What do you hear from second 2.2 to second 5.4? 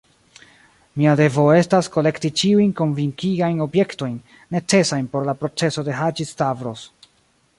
ĉiujn konvinkigajn objektojn, necesajn por la